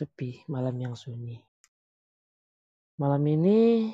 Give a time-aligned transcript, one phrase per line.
[0.00, 1.36] Sepi, malam yang sunyi.
[2.96, 3.92] Malam ini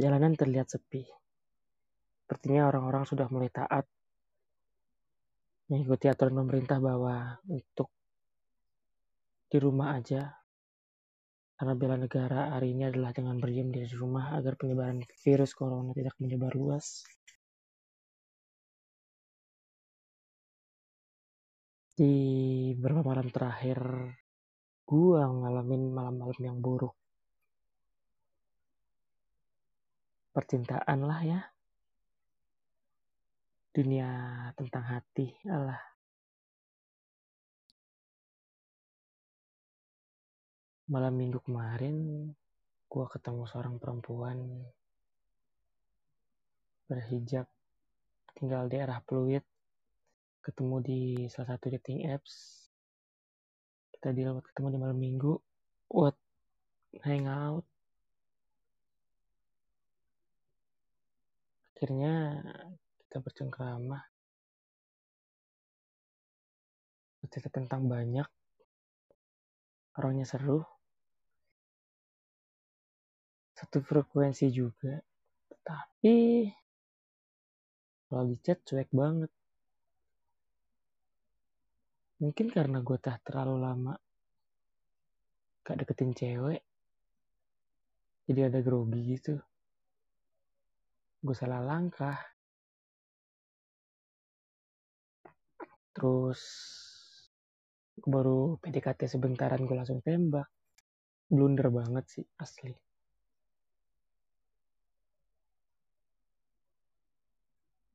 [0.00, 1.04] jalanan terlihat sepi.
[2.24, 3.84] Sepertinya orang-orang sudah mulai taat
[5.68, 7.92] mengikuti aturan pemerintah bahwa untuk
[9.52, 10.32] di rumah aja.
[11.52, 16.16] Karena bela negara hari ini adalah dengan berdiam di rumah agar penyebaran virus corona tidak
[16.16, 17.04] menyebar luas.
[21.92, 22.16] Di
[22.72, 23.84] beberapa malam terakhir,
[24.84, 26.92] gua ngalamin malam-malam yang buruk.
[30.36, 31.40] Percintaan lah ya.
[33.74, 34.08] Dunia
[34.54, 35.82] tentang hati, Allah.
[40.84, 42.28] Malam minggu kemarin,
[42.92, 44.68] gua ketemu seorang perempuan
[46.84, 47.48] berhijab
[48.36, 49.40] tinggal di daerah Pluit
[50.44, 51.00] ketemu di
[51.32, 52.63] salah satu dating apps
[54.04, 55.32] kita deal buat ketemu di malam minggu
[55.88, 56.12] buat
[57.08, 57.64] hangout.
[61.72, 62.36] Akhirnya
[63.00, 64.04] kita bercengkrama.
[67.32, 68.28] Cerita tentang banyak.
[69.96, 70.60] Orangnya seru.
[73.56, 75.00] Satu frekuensi juga.
[75.64, 76.44] Tapi
[78.12, 79.32] kalau di chat cuek banget
[82.22, 83.94] mungkin karena gue tak terlalu lama
[85.64, 86.62] gak deketin cewek
[88.24, 89.36] jadi ada grogi gitu.
[91.20, 92.16] Gue salah langkah.
[95.92, 96.40] Terus
[98.00, 100.48] baru PDKT sebentaran gue langsung tembak.
[101.28, 102.72] Blunder banget sih asli.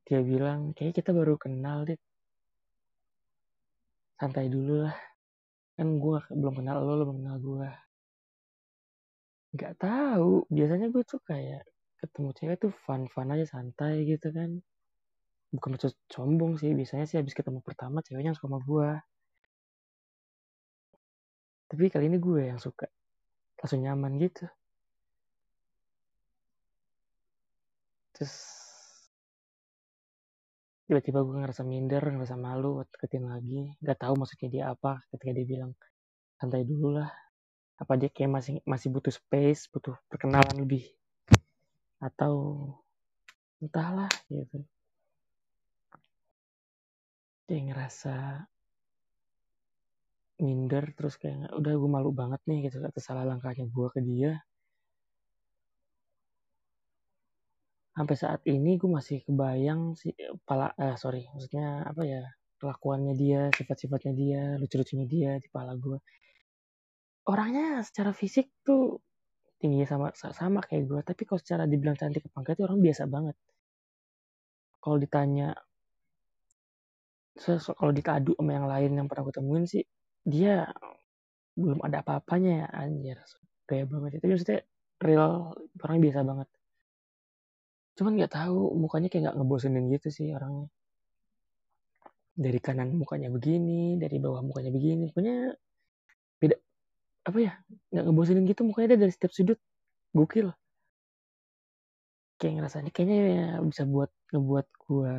[0.09, 1.97] Dia bilang kayak kita baru kenal deh
[4.19, 4.97] santai dulu lah.
[5.79, 7.69] Kan gue belum kenal lo lo belum kenal gue
[9.55, 10.45] nggak tahu.
[10.51, 11.63] Biasanya gue tuh kayak
[11.99, 14.59] ketemu cewek tuh fun fun aja santai gitu kan.
[15.55, 18.89] Bukan maksud sombong sih biasanya sih habis ketemu pertama ceweknya suka sama gue
[21.69, 22.89] tapi kali ini gue yang suka.
[23.61, 24.49] Langsung nyaman gitu.
[28.17, 28.58] Terus
[30.89, 33.77] tiba-tiba gue ngerasa minder ngerasa malu deketin lagi.
[33.77, 35.71] Gak tahu maksudnya dia apa ketika dia bilang
[36.41, 37.13] santai dulu lah.
[37.77, 40.81] Apa dia kayak masih masih butuh space butuh perkenalan lebih?
[42.01, 42.33] Atau
[43.61, 44.65] entahlah gitu.
[47.45, 48.15] Dia ngerasa
[50.41, 54.41] minder terus kayak udah gue malu banget nih gitu atas salah langkahnya gue ke dia
[57.95, 60.13] sampai saat ini gue masih kebayang sih
[60.47, 62.21] pala eh sorry maksudnya apa ya
[62.59, 65.97] kelakuannya dia sifat-sifatnya dia lucu-lucunya dia di kepala gue
[67.29, 68.99] orangnya secara fisik tuh
[69.59, 73.03] tingginya sama sama kayak gue tapi kalau secara dibilang cantik apa enggak itu orang biasa
[73.11, 73.35] banget.
[74.79, 75.51] Kalau ditanya
[77.75, 79.83] kalau ditadu sama yang lain yang pernah gue temuin sih
[80.23, 80.67] dia
[81.55, 83.17] belum ada apa-apanya ya anjir
[83.63, 84.59] gaya banget itu maksudnya
[84.99, 86.47] real orang biasa banget
[87.99, 90.71] cuman nggak tahu mukanya kayak nggak ngebosenin gitu sih orangnya.
[92.39, 95.51] Dari kanan mukanya begini dari bawah mukanya begini punya
[96.39, 96.55] beda
[97.27, 97.53] apa ya
[97.91, 99.59] nggak ngebosenin gitu mukanya dia dari setiap sudut
[100.15, 100.55] gokil.
[102.39, 105.15] Kayak ngerasa ini kayaknya ya bisa buat ngebuat gua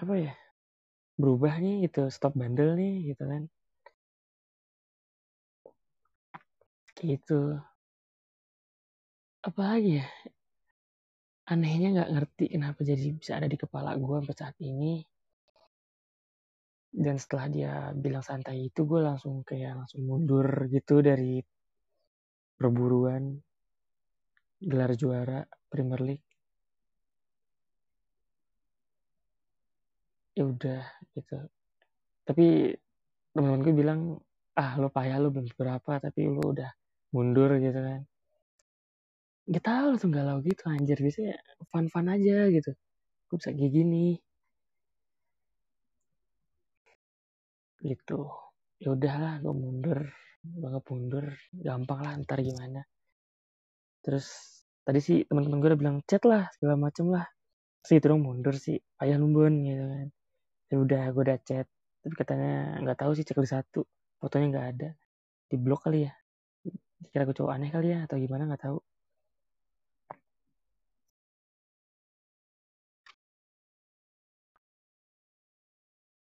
[0.00, 0.32] apa ya
[1.20, 3.42] berubah nih gitu stop bandel nih gitu kan.
[6.98, 7.34] Gitu.
[9.46, 10.06] Apa lagi ya
[11.48, 15.00] anehnya nggak ngerti kenapa jadi bisa ada di kepala gue sampai saat ini.
[16.88, 21.40] Dan setelah dia bilang santai itu gue langsung kayak langsung mundur gitu dari
[22.58, 23.38] perburuan
[24.60, 25.40] gelar juara
[25.70, 26.26] Premier League.
[30.36, 30.84] Ya udah
[31.16, 31.38] gitu.
[32.28, 32.76] Tapi
[33.32, 34.00] teman-teman gue bilang
[34.58, 36.66] ah lo payah lo belum berapa tapi lo udah
[37.14, 38.02] mundur gitu kan
[39.48, 40.62] gak tau langsung galau gitu.
[40.68, 41.34] Anjir biasanya
[41.72, 42.70] fun fun aja gitu.
[43.28, 44.06] Gue bisa kayak gini?
[47.80, 48.20] Gitu.
[48.82, 49.98] Ya udahlah gue mundur.
[50.44, 51.26] Banget mundur.
[51.52, 52.84] Gampang lah ntar gimana.
[54.04, 54.26] Terus
[54.84, 57.24] tadi sih teman-teman gue udah bilang chat lah segala macem lah.
[57.84, 60.08] Sih itu dong mundur sih ayah lumbun gitu kan.
[60.68, 61.66] Ya udah gue udah chat.
[62.04, 63.80] Tapi katanya nggak tahu sih cek di satu.
[64.20, 64.88] Fotonya nggak ada.
[65.48, 66.12] Di blok kali ya.
[67.08, 68.78] Kira gue cowok aneh kali ya atau gimana nggak tahu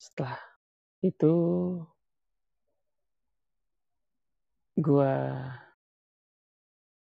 [0.01, 0.33] setelah
[1.05, 1.33] itu
[4.73, 5.13] gue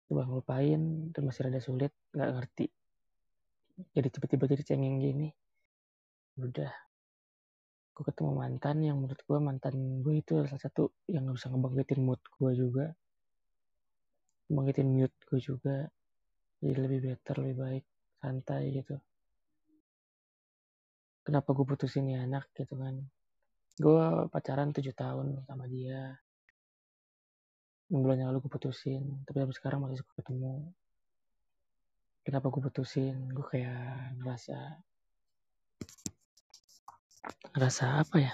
[0.09, 0.81] coba ngelupain
[1.13, 2.65] dan masih rada sulit nggak ngerti.
[3.94, 5.29] Jadi tiba-tiba jadi cengeng gini.
[6.41, 6.73] Udah.
[7.94, 12.21] Gue ketemu mantan yang menurut gue mantan gue itu salah satu yang bisa ngebangkitin mood
[12.33, 12.85] gue juga.
[14.50, 15.85] Ngebangkitin mood gue juga.
[16.65, 17.85] Jadi lebih better lebih baik
[18.17, 18.97] santai gitu
[21.27, 22.95] kenapa gue putusin nih anak gitu kan.
[23.75, 26.15] Gue pacaran tujuh tahun sama dia.
[27.91, 30.71] Bulan yang lalu gue putusin tapi sampai sekarang masih suka ketemu.
[32.24, 33.27] Kenapa gue putusin?
[33.35, 34.57] Gue kayak ngerasa
[37.59, 38.33] ngerasa apa ya?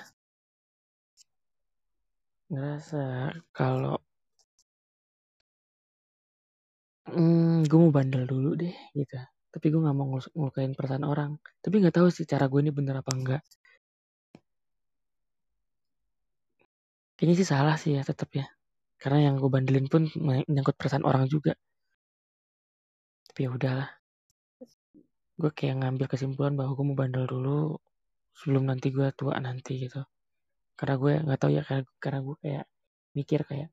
[2.53, 3.97] Ngerasa kalau
[7.09, 9.17] hmm, gue mau bandel dulu deh gitu
[9.53, 11.31] tapi gue nggak mau ngelukain perasaan orang.
[11.61, 13.41] Tapi nggak tahu sih cara gue ini bener apa enggak
[17.23, 18.45] kayaknya sih salah sih ya tetap ya.
[18.99, 21.55] Karena yang gue bandelin pun menyangkut perasaan orang juga.
[23.31, 23.89] Tapi ya udahlah.
[25.39, 27.79] Gue kayak ngambil kesimpulan bahwa gue mau bandel dulu
[28.35, 30.03] sebelum nanti gue tua nanti gitu.
[30.75, 32.65] Karena gue nggak tahu ya karena, karena gue kayak
[33.15, 33.69] mikir kayak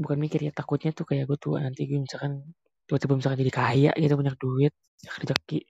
[0.00, 2.48] bukan mikir ya takutnya tuh kayak gue tua nanti gue misalkan
[2.86, 4.72] tiba-tiba misalkan jadi kaya gitu banyak duit
[5.20, 5.60] rezeki.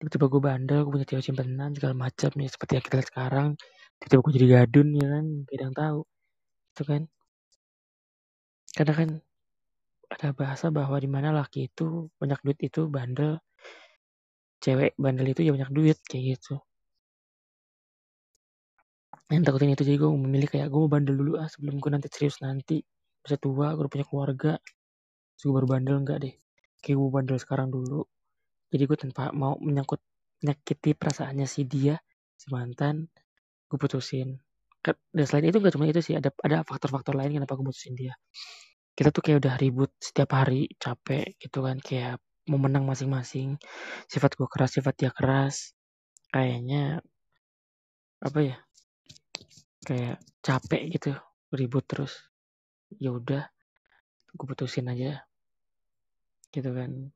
[0.00, 3.48] Tiba-tiba gue bandel gue punya cewek simpenan segala macam ya seperti yang kita lihat sekarang.
[4.00, 5.24] Tiba-tiba gue jadi gadun ya kan?
[5.48, 6.00] Gak yang tahu.
[6.72, 7.02] Itu kan?
[8.76, 9.10] Karena kan
[10.12, 13.32] ada bahasa bahwa di mana laki itu banyak duit itu bandel
[14.62, 16.60] cewek bandel itu ya banyak duit kayak gitu.
[19.32, 22.08] Yang takutin itu jadi gue memilih kayak gue mau bandel dulu ah sebelum gue nanti
[22.14, 22.78] serius nanti.
[23.24, 24.52] Bisa tua gue udah punya keluarga.
[25.34, 26.34] Terus gue baru bandel enggak deh
[26.82, 28.04] gue bandel sekarang dulu.
[28.70, 30.02] Jadi gue tanpa mau menyangkut
[30.42, 31.96] menyakiti perasaannya si dia
[32.36, 33.08] si mantan
[33.66, 34.36] gue putusin.
[34.86, 38.14] Dan selain itu gak cuma itu sih ada ada faktor-faktor lain kenapa gue putusin dia.
[38.96, 43.58] Kita tuh kayak udah ribut setiap hari capek gitu kan kayak mau menang masing-masing.
[44.06, 45.74] Sifat gue keras sifat dia keras.
[46.30, 47.02] Kayaknya
[48.22, 48.56] apa ya
[49.86, 51.10] kayak capek gitu
[51.52, 52.14] ribut terus.
[53.02, 53.42] Ya udah
[54.36, 55.26] gue putusin aja
[56.56, 57.12] gitu kan.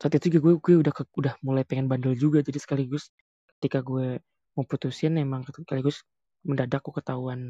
[0.00, 3.12] Saat itu juga gue gue udah udah mulai pengen bandel juga jadi sekaligus
[3.56, 4.18] ketika gue
[4.56, 6.02] mau putusin emang sekaligus
[6.46, 7.40] mendadak gue ketahuan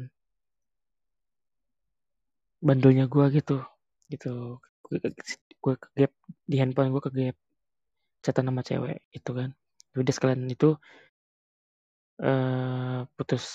[2.59, 3.63] bandelnya gue gitu
[4.11, 4.59] gitu.
[4.85, 4.97] Gue,
[5.63, 6.11] gue ke gap
[6.45, 7.35] di handphone gue ke gap
[8.21, 9.49] catatan nama cewek itu kan.
[9.95, 10.75] Udah sekalian itu
[12.21, 13.45] uh, putus.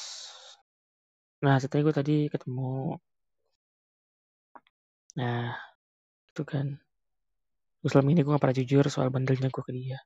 [1.45, 2.97] Nah setelah gue tadi ketemu
[5.19, 5.59] nah
[6.31, 6.79] itu kan
[7.81, 9.99] gue selama ini gue gak pernah jujur soal bandelnya gue ke dia.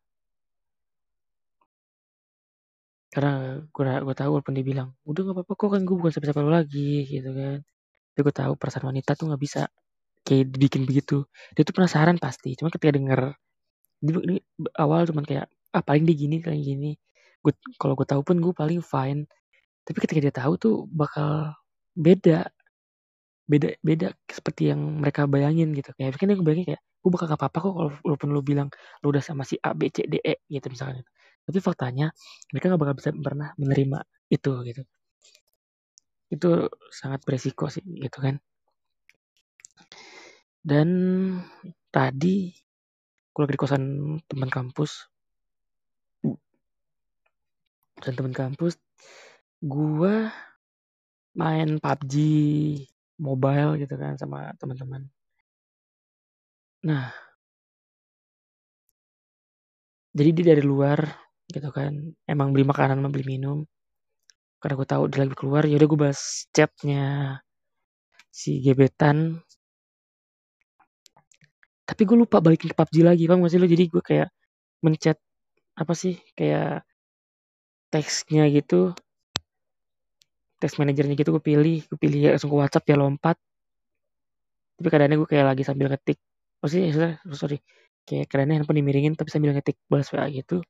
[3.14, 6.40] Karena gue gue tahu walaupun dia bilang udah gak apa-apa kok kan gue bukan siapa-siapa
[6.42, 7.58] lo lagi gitu kan.
[8.14, 9.60] Tapi gue tahu perasaan wanita tuh gak bisa
[10.26, 11.26] kayak dibikin begitu.
[11.54, 13.20] Dia tuh penasaran pasti cuma ketika denger
[14.04, 14.40] dia, dia
[14.78, 16.90] awal cuman kayak ah paling dia gini paling gini.
[17.42, 19.26] Gue kalau gue tahu pun gue paling fine.
[19.86, 21.54] Tapi ketika dia tahu tuh bakal
[21.98, 22.50] beda.
[23.44, 25.92] Beda beda seperti yang mereka bayangin gitu.
[25.98, 28.72] Kayak kan gue bayangin kayak gue bakal gak apa-apa kok walaupun lo bilang
[29.04, 31.04] lo udah sama si A B C D E gitu misalnya
[31.44, 32.08] tapi faktanya
[32.48, 33.98] mereka nggak bakal bisa pernah menerima
[34.32, 34.82] itu gitu.
[36.32, 36.50] Itu
[36.88, 38.40] sangat beresiko sih gitu kan.
[40.64, 40.88] Dan
[41.92, 42.48] tadi
[43.34, 43.84] gue lagi di kosan
[44.24, 45.12] teman kampus
[48.00, 48.80] dan teman kampus
[49.60, 50.14] gue
[51.34, 52.14] main PUBG
[53.20, 55.08] mobile gitu kan sama teman-teman
[56.84, 57.08] nah.
[60.14, 61.00] Jadi dia dari luar
[61.50, 61.92] gitu kan.
[62.24, 63.66] Emang beli makanan sama beli minum.
[64.62, 67.04] Karena gue tahu dia lagi keluar ya udah gue bahas chatnya
[68.30, 69.42] si gebetan.
[71.84, 73.66] Tapi gue lupa balikin ke PUBG lagi bang masih lo?
[73.68, 74.28] Jadi gue kayak
[74.80, 75.18] mencet
[75.74, 76.86] apa sih kayak
[77.90, 78.94] teksnya gitu.
[80.62, 81.84] Teks manajernya gitu gue pilih.
[81.90, 83.36] Gue pilih langsung ke WhatsApp ya lompat.
[84.78, 86.18] Tapi keadaannya gue kayak lagi sambil ngetik
[86.64, 87.60] maksudnya sorry
[88.08, 90.64] kayak keadaannya handphone dimiringin tapi sambil ngetik balas WA gitu.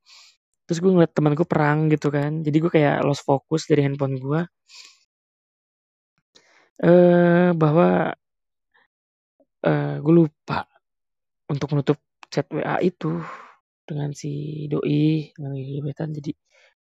[0.66, 2.42] Terus gue ngeliat teman gue perang gitu kan.
[2.42, 4.40] Jadi gue kayak lost fokus dari handphone gue
[6.82, 8.10] eh bahwa
[9.64, 10.66] eh gue lupa
[11.52, 11.98] untuk menutup
[12.32, 13.22] chat WA itu
[13.86, 16.10] dengan si doi dengan gebetan.
[16.10, 16.30] Jadi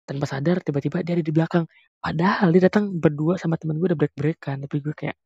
[0.08, 1.64] tanpa sadar tiba-tiba dia ada di belakang.
[2.00, 5.16] Padahal dia datang berdua sama teman gue udah break breakan tapi gue kayak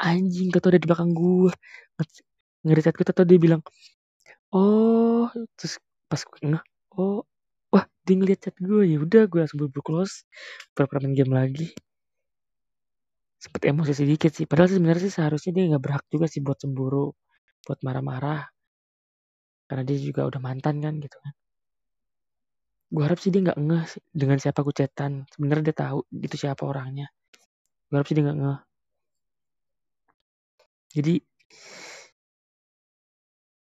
[0.00, 1.52] anjing tau ada di belakang gue
[2.66, 3.62] ngeriset gue tau dia bilang
[4.50, 5.78] oh terus
[6.10, 6.62] pas gue nah
[6.98, 7.22] oh
[7.70, 10.26] wah dia ngeliat chat gue ya udah gue langsung buru close
[10.74, 11.68] pura main game lagi.
[13.36, 17.12] Sempet emosi sedikit sih padahal sebenarnya sih seharusnya dia nggak berhak juga sih buat cemburu
[17.66, 18.42] buat marah-marah.
[19.66, 21.34] Karena dia juga udah mantan kan gitu kan.
[22.86, 26.62] Gue harap sih dia nggak ngeh dengan siapa aku cetan sebenarnya dia tahu itu siapa
[26.64, 27.10] orangnya.
[27.90, 28.60] Gue harap sih dia nggak ngeh.
[30.96, 31.14] Jadi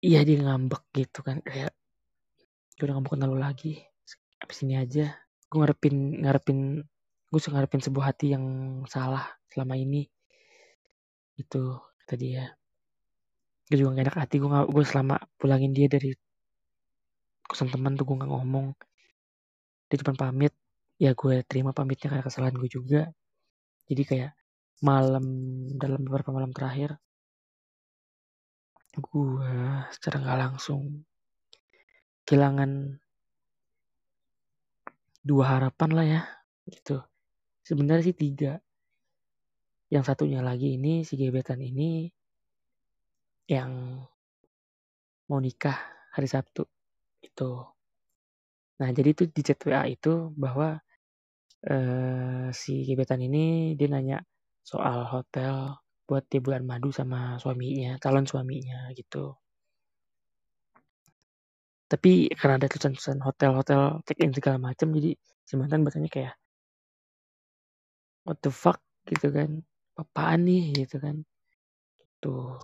[0.02, 1.72] iya dia ngambek gitu kan kayak
[2.76, 3.78] gue udah kenal lu lagi.
[4.42, 5.14] Abis ini aja
[5.48, 6.82] gue ngarepin ngarepin
[7.30, 8.46] gue ngarepin sebuah hati yang
[8.90, 10.10] salah selama ini.
[11.38, 12.58] Itu kata dia.
[13.70, 16.12] Gue juga gak enak hati gue gak, gue selama pulangin dia dari
[17.46, 18.74] kosan teman tuh gue gak ngomong.
[19.88, 20.54] Dia cuma pamit
[20.98, 23.02] ya gue terima pamitnya karena kesalahan gue juga.
[23.86, 24.32] Jadi kayak
[24.82, 25.26] malam
[25.78, 26.98] dalam beberapa malam terakhir
[29.00, 29.54] gue
[29.96, 31.08] secara nggak langsung
[32.28, 33.00] kehilangan
[35.24, 36.22] dua harapan lah ya
[36.68, 37.00] gitu.
[37.64, 38.60] Sebenarnya sih tiga.
[39.92, 42.08] Yang satunya lagi ini si gebetan ini
[43.52, 44.00] yang
[45.28, 45.76] mau nikah
[46.16, 46.64] hari Sabtu
[47.24, 47.52] itu
[48.82, 50.80] nah jadi itu di chat WA itu bahwa
[51.70, 54.20] uh, si gebetan ini dia nanya
[54.66, 55.78] soal hotel
[56.12, 59.32] buat di bulan madu sama suaminya calon suaminya gitu.
[61.88, 65.16] Tapi karena ada tulisan-tulisan hotel-hotel check-in segala macam jadi
[65.48, 66.36] si mantan bacanya kayak
[68.28, 68.84] what the fuck?
[69.08, 69.64] gitu kan.
[69.96, 70.76] Apaan nih?
[70.84, 71.24] gitu kan.
[72.20, 72.60] Tuh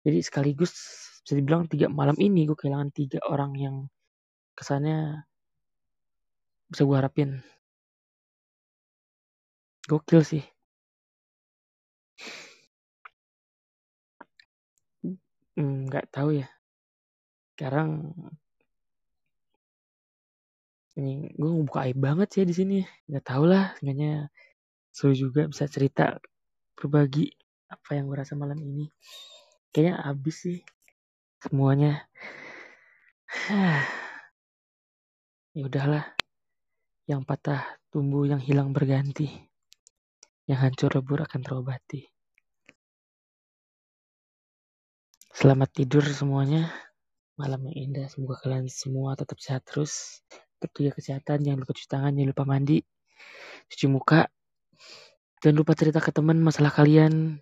[0.00, 0.72] jadi sekaligus
[1.20, 3.76] bisa dibilang tiga malam ini gue kehilangan tiga orang yang
[4.56, 5.28] kesannya
[6.72, 7.44] bisa gue harapin.
[9.84, 10.44] Gokil sih
[15.58, 16.48] nggak hmm, tahu ya.
[17.54, 18.14] Sekarang
[20.98, 22.78] ini gue buka aib banget sih di sini.
[23.10, 24.30] Nggak tau lah sebenarnya
[24.94, 26.14] seru juga bisa cerita
[26.78, 27.26] berbagi
[27.70, 28.86] apa yang gue rasa malam ini.
[29.74, 30.58] Kayaknya habis sih
[31.42, 32.06] semuanya.
[35.56, 36.14] Ya udahlah
[37.10, 39.26] yang patah tumbuh yang hilang berganti.
[40.46, 42.06] Yang hancur lebur akan terobati
[45.38, 46.66] selamat tidur semuanya.
[47.38, 48.10] Malam yang indah.
[48.10, 50.18] Semoga kalian semua tetap sehat terus.
[50.58, 51.46] Tetap kesehatan.
[51.46, 52.10] Jangan lupa cuci tangan.
[52.10, 52.82] Jangan lupa mandi.
[53.70, 54.26] Cuci muka.
[55.38, 57.38] Jangan lupa cerita ke teman masalah kalian.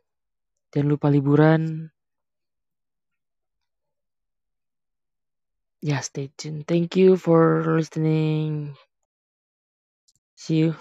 [0.76, 1.88] Jangan lupa liburan.
[5.80, 8.76] Ya yeah, stay tuned thank you for listening.
[10.36, 10.76] See you